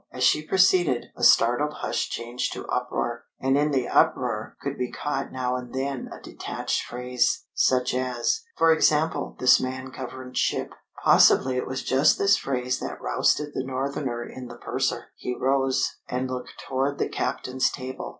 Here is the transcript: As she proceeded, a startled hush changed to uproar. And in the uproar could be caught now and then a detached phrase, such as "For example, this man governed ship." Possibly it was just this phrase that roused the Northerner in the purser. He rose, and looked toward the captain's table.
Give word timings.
As 0.11 0.23
she 0.23 0.41
proceeded, 0.41 1.11
a 1.15 1.21
startled 1.23 1.73
hush 1.73 2.09
changed 2.09 2.53
to 2.53 2.65
uproar. 2.65 3.25
And 3.39 3.55
in 3.55 3.69
the 3.69 3.87
uproar 3.87 4.57
could 4.59 4.75
be 4.75 4.91
caught 4.91 5.31
now 5.31 5.55
and 5.55 5.71
then 5.75 6.09
a 6.11 6.19
detached 6.19 6.81
phrase, 6.83 7.45
such 7.53 7.93
as 7.93 8.41
"For 8.57 8.73
example, 8.73 9.35
this 9.39 9.59
man 9.61 9.91
governed 9.91 10.37
ship." 10.39 10.73
Possibly 11.03 11.55
it 11.57 11.67
was 11.67 11.83
just 11.83 12.17
this 12.17 12.35
phrase 12.35 12.79
that 12.79 12.99
roused 12.99 13.37
the 13.37 13.63
Northerner 13.63 14.27
in 14.27 14.47
the 14.47 14.57
purser. 14.57 15.11
He 15.17 15.35
rose, 15.39 15.87
and 16.09 16.31
looked 16.31 16.53
toward 16.67 16.97
the 16.97 17.07
captain's 17.07 17.69
table. 17.69 18.09